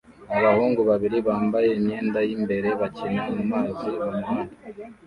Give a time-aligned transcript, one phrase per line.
[0.37, 4.53] Abahungu babiri bambaye imyenda y'imbere bakina mumazi mumuhanda